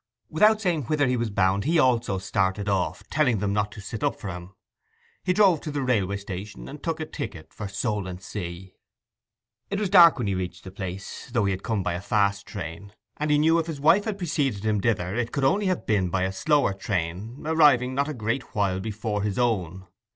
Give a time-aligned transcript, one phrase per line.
[0.31, 4.03] Without saying whither he was bound he also started off, telling them not to sit
[4.03, 4.55] up for him.
[5.23, 8.71] He drove to the railway station, and took a ticket for Solentsea.
[9.69, 12.47] It was dark when he reached the place, though he had come by a fast
[12.47, 15.67] train, and he knew that if his wife had preceded him thither it could only
[15.67, 19.85] have been by a slower train, arriving not a great while before his own.